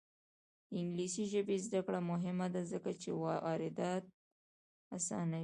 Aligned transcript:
د 0.69 0.71
انګلیسي 0.81 1.23
ژبې 1.33 1.55
زده 1.65 1.79
کړه 1.85 1.99
مهمه 2.11 2.47
ده 2.53 2.61
ځکه 2.71 2.89
چې 3.01 3.09
واردات 3.21 4.03
اسانوي. 4.97 5.39